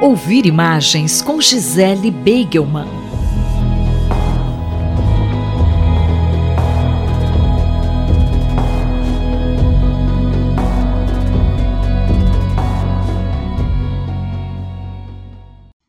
Ouvir 0.00 0.46
imagens 0.46 1.20
com 1.20 1.40
Gisele 1.40 2.12
Beigelman. 2.12 2.86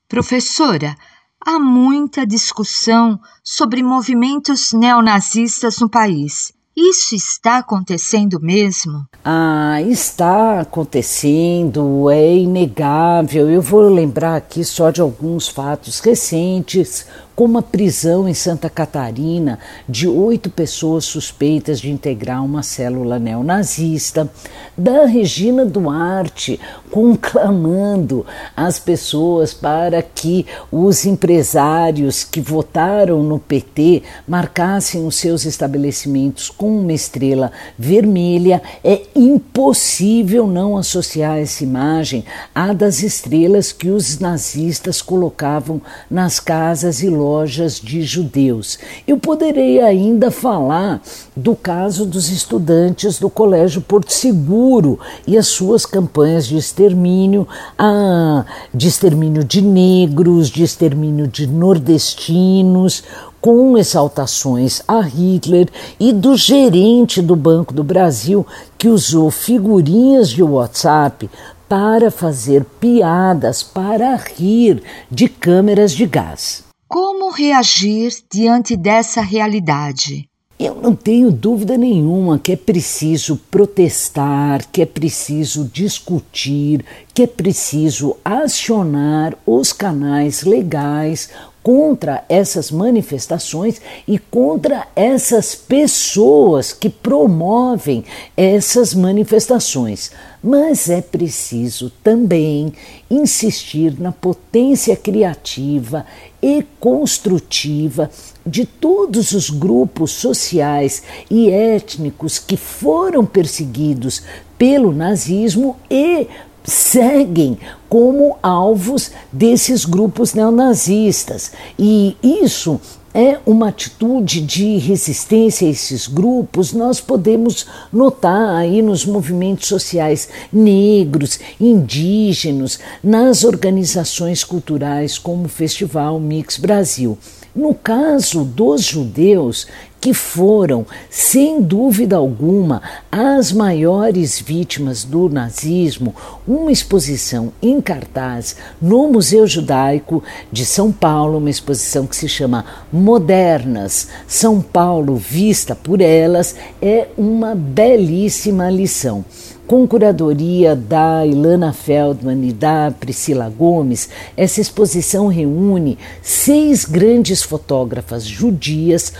Professora, 0.07 0.95
há 1.39 1.59
muita 1.59 2.25
discussão 2.25 3.19
sobre 3.43 3.83
movimentos 3.83 4.73
neonazistas 4.73 5.77
no 5.77 5.87
país. 5.87 6.51
Isso 6.75 7.15
está 7.15 7.57
acontecendo 7.57 8.39
mesmo? 8.39 9.05
Ah, 9.23 9.81
está 9.81 10.61
acontecendo, 10.61 12.09
é 12.09 12.35
inegável. 12.35 13.49
Eu 13.49 13.61
vou 13.61 13.81
lembrar 13.81 14.35
aqui 14.35 14.63
só 14.63 14.89
de 14.89 15.01
alguns 15.01 15.47
fatos 15.47 15.99
recentes 15.99 17.05
como 17.39 17.57
a 17.57 17.61
prisão 17.61 18.27
em 18.27 18.33
Santa 18.33 18.69
Catarina 18.69 19.59
de 19.87 20.09
oito 20.09 20.49
pessoas 20.49 21.05
suspeitas 21.05 21.79
de 21.79 21.89
integrar 21.89 22.43
uma 22.43 22.61
célula 22.61 23.17
neonazista, 23.17 24.29
da 24.77 25.05
Regina 25.05 25.65
Duarte 25.65 26.59
conclamando 26.91 28.25
as 28.57 28.77
pessoas 28.77 29.53
para 29.53 30.01
que 30.01 30.45
os 30.69 31.05
empresários 31.05 32.25
que 32.25 32.41
votaram 32.41 33.23
no 33.23 33.39
PT 33.39 34.03
marcassem 34.27 35.07
os 35.07 35.15
seus 35.15 35.45
estabelecimentos 35.45 36.49
com 36.49 36.81
uma 36.81 36.91
estrela 36.91 37.53
vermelha. 37.77 38.61
É 38.83 39.03
impossível 39.15 40.45
não 40.45 40.77
associar 40.77 41.37
essa 41.37 41.63
imagem 41.63 42.25
à 42.53 42.73
das 42.73 43.01
estrelas 43.01 43.71
que 43.71 43.89
os 43.89 44.19
nazistas 44.19 45.01
colocavam 45.01 45.81
nas 46.11 46.37
casas 46.41 47.01
e 47.01 47.07
lojas 47.07 47.28
lojas 47.29 47.79
de 47.79 48.01
judeus. 48.01 48.79
Eu 49.07 49.19
poderei 49.19 49.79
ainda 49.81 50.31
falar 50.31 50.99
do 51.35 51.55
caso 51.55 52.05
dos 52.05 52.29
estudantes 52.29 53.19
do 53.19 53.29
Colégio 53.29 53.81
Porto 53.81 54.11
Seguro 54.11 54.99
e 55.27 55.37
as 55.37 55.45
suas 55.45 55.85
campanhas 55.85 56.47
de 56.47 56.57
extermínio, 56.57 57.47
ah, 57.77 58.45
de 58.73 58.87
extermínio 58.87 59.43
de 59.43 59.61
negros, 59.61 60.49
de 60.49 60.63
extermínio 60.63 61.27
de 61.27 61.45
nordestinos, 61.45 63.03
com 63.39 63.77
exaltações 63.77 64.81
a 64.87 64.99
Hitler 65.01 65.69
e 65.99 66.11
do 66.11 66.35
gerente 66.35 67.21
do 67.21 67.35
Banco 67.35 67.73
do 67.73 67.83
Brasil 67.83 68.45
que 68.77 68.89
usou 68.89 69.29
figurinhas 69.29 70.29
de 70.29 70.43
WhatsApp 70.43 71.29
para 71.69 72.09
fazer 72.09 72.65
piadas, 72.79 73.61
para 73.61 74.15
rir 74.15 74.81
de 75.09 75.29
câmeras 75.29 75.91
de 75.91 76.07
gás. 76.07 76.68
Como 76.89 77.29
reagir 77.29 78.11
diante 78.31 78.75
dessa 78.75 79.21
realidade? 79.21 80.27
Eu 80.59 80.73
não 80.73 80.95
tenho 80.95 81.31
dúvida 81.31 81.77
nenhuma 81.77 82.39
que 82.39 82.51
é 82.51 82.55
preciso 82.55 83.37
protestar, 83.51 84.65
que 84.71 84.81
é 84.81 84.87
preciso 84.87 85.69
discutir, 85.71 86.83
que 87.13 87.21
é 87.21 87.27
preciso 87.27 88.17
acionar 88.25 89.37
os 89.45 89.71
canais 89.71 90.41
legais 90.41 91.29
contra 91.61 92.23
essas 92.29 92.71
manifestações 92.71 93.81
e 94.07 94.17
contra 94.17 94.87
essas 94.95 95.55
pessoas 95.55 96.73
que 96.73 96.89
promovem 96.89 98.03
essas 98.35 98.93
manifestações. 98.93 100.11
Mas 100.41 100.89
é 100.89 101.01
preciso 101.01 101.91
também 102.01 102.73
insistir 103.11 103.99
na 103.99 104.11
potência 104.11 104.95
criativa 104.95 106.05
e 106.41 106.65
construtiva 106.79 108.09
de 108.45 108.65
todos 108.65 109.33
os 109.33 109.49
grupos 109.49 110.11
sociais 110.11 111.03
e 111.29 111.49
étnicos 111.49 112.39
que 112.39 112.55
foram 112.55 113.25
perseguidos 113.25 114.23
pelo 114.57 114.93
nazismo 114.93 115.77
e 115.89 116.27
seguem 116.63 117.57
como 117.87 118.37
alvos 118.41 119.11
desses 119.31 119.85
grupos 119.85 120.33
neonazistas. 120.33 121.51
E 121.77 122.15
isso 122.23 122.79
é 123.13 123.39
uma 123.45 123.69
atitude 123.69 124.41
de 124.41 124.77
resistência 124.77 125.67
a 125.67 125.71
esses 125.71 126.07
grupos, 126.07 126.73
nós 126.73 127.01
podemos 127.01 127.65
notar 127.91 128.55
aí 128.55 128.81
nos 128.81 129.05
movimentos 129.05 129.67
sociais 129.67 130.29
negros, 130.53 131.39
indígenas, 131.59 132.79
nas 133.03 133.43
organizações 133.43 134.43
culturais 134.43 135.17
como 135.17 135.45
o 135.45 135.49
Festival 135.49 136.19
Mix 136.19 136.57
Brasil. 136.57 137.17
No 137.55 137.73
caso 137.73 138.43
dos 138.43 138.83
judeus, 138.83 139.65
que 139.99 140.13
foram, 140.13 140.85
sem 141.09 141.61
dúvida 141.61 142.15
alguma, 142.15 142.81
as 143.11 143.51
maiores 143.51 144.39
vítimas 144.39 145.03
do 145.03 145.29
nazismo, 145.29 146.15
uma 146.47 146.71
exposição 146.71 147.51
em 147.61 147.81
cartaz 147.81 148.55
no 148.81 149.07
Museu 149.09 149.45
Judaico 149.45 150.23
de 150.51 150.65
São 150.65 150.91
Paulo, 150.91 151.37
uma 151.37 151.49
exposição 151.49 152.07
que 152.07 152.15
se 152.15 152.29
chama 152.29 152.65
Modernas. 152.91 154.07
São 154.27 154.61
Paulo 154.61 155.15
Vista 155.15 155.75
por 155.75 155.99
Elas, 156.01 156.55
é 156.81 157.07
uma 157.17 157.53
belíssima 157.53 158.69
lição. 158.69 159.25
Com 159.67 159.87
curadoria 159.87 160.75
da 160.75 161.23
Ilana 161.27 161.71
Feldman 161.71 162.47
e 162.47 162.51
da 162.51 162.91
Priscila 162.99 163.53
Gomes, 163.55 164.09
essa 164.35 164.59
exposição 164.59 165.27
reúne 165.27 165.95
seis 166.23 166.85
grandes 166.85 167.43
fotógrafas 167.43 168.25
judias 168.25 169.13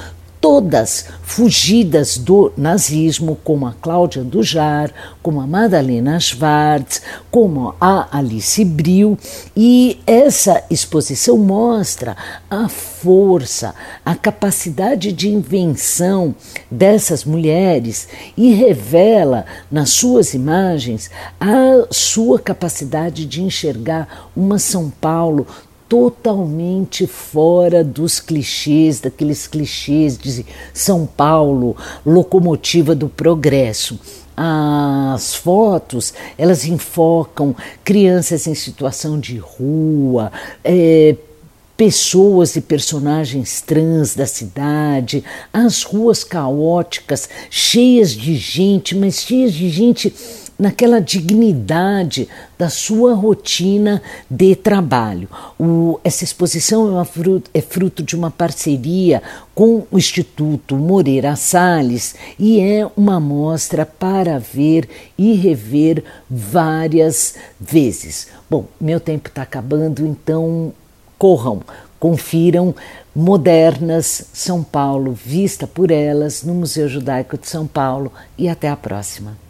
todas 0.50 1.06
fugidas 1.22 2.18
do 2.18 2.52
nazismo, 2.58 3.38
como 3.44 3.68
a 3.68 3.74
Cláudia 3.74 4.24
Dujar, 4.24 4.92
como 5.22 5.40
a 5.40 5.46
Madalena 5.46 6.20
Schwartz, 6.20 7.04
como 7.30 7.76
a 7.80 8.18
Alice 8.18 8.66
Bril, 8.66 9.16
e 9.56 10.00
essa 10.08 10.64
exposição 10.68 11.38
mostra 11.38 12.18
a 12.50 12.68
força, 12.68 13.76
a 14.04 14.16
capacidade 14.16 15.12
de 15.12 15.30
invenção 15.30 16.34
dessas 16.70 17.24
mulheres 17.24 18.08
e 18.36 18.52
revela 18.52 19.46
nas 19.70 19.92
suas 19.92 20.34
imagens 20.34 21.12
a 21.40 21.86
sua 21.92 22.40
capacidade 22.40 23.28
de 23.28 23.44
enxergar 23.44 24.32
uma 24.36 24.58
São 24.58 24.90
Paulo 24.90 25.46
totalmente 25.90 27.08
fora 27.08 27.84
dos 27.84 28.20
clichês, 28.20 29.00
daqueles 29.02 29.48
clichês 29.48 30.16
de 30.16 30.46
São 30.72 31.08
Paulo, 31.08 31.76
locomotiva 32.06 32.94
do 32.94 33.10
progresso. 33.10 34.00
As 34.38 35.34
fotos 35.34 36.14
elas 36.38 36.64
enfocam 36.64 37.56
crianças 37.84 38.46
em 38.48 38.54
situação 38.54 39.20
de 39.20 39.38
rua, 39.38 40.32
é, 40.64 41.16
pessoas 41.76 42.56
e 42.56 42.62
personagens 42.62 43.62
trans 43.62 44.14
da 44.14 44.28
cidade, 44.28 45.24
as 45.52 45.84
ruas 45.84 46.24
caóticas, 46.24 47.28
cheias 47.50 48.12
de 48.12 48.36
gente, 48.36 48.96
mas 48.96 49.22
cheias 49.22 49.54
de 49.54 49.70
gente 49.70 50.14
naquela 50.60 51.00
dignidade 51.00 52.28
da 52.58 52.70
sua 52.70 53.14
rotina 53.14 54.02
de 54.30 54.54
trabalho. 54.58 55.30
O, 55.58 55.98
essa 56.04 56.26
exposição 56.26 57.00
é, 57.00 57.06
fruto, 57.06 57.50
é 57.54 57.62
fruto 57.62 58.04
de 58.04 58.14
uma 58.14 58.30
parceria 58.30 59.24
com 59.56 59.86
o 59.90 59.98
Instituto 59.98 60.76
Moreira 60.76 61.38
Salles 61.38 62.14
e 62.38 62.60
é 62.60 62.86
uma 62.98 63.22
mostra 63.22 63.86
para 63.86 64.38
ver 64.38 64.90
e 65.18 65.34
rever 65.34 66.04
várias 66.30 67.36
vezes. 67.60 68.28
Bom, 68.50 68.66
meu 68.82 69.00
tempo 69.00 69.30
está 69.30 69.44
acabando, 69.44 70.06
então 70.06 70.74
corram, 71.18 71.62
confiram 72.00 72.76
Modernas 73.16 74.26
São 74.34 74.64
Paulo, 74.64 75.14
vista 75.14 75.66
por 75.66 75.90
elas 75.90 76.44
no 76.44 76.54
Museu 76.54 76.88
Judaico 76.88 77.38
de 77.38 77.48
São 77.48 77.66
Paulo 77.66 78.12
e 78.38 78.48
até 78.50 78.70
a 78.70 78.76
próxima. 78.76 79.49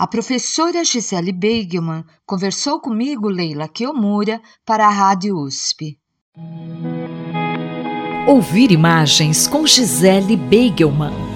A 0.00 0.06
professora 0.06 0.82
Gisele 0.82 1.30
Beigelman 1.30 2.06
conversou 2.24 2.80
comigo, 2.80 3.28
Leila 3.28 3.68
Kiomura, 3.68 4.40
para 4.64 4.86
a 4.86 4.90
Rádio 4.90 5.36
USP. 5.36 5.98
Ouvir 8.26 8.72
imagens 8.72 9.46
com 9.46 9.66
Gisele 9.66 10.36
Beigelman. 10.36 11.29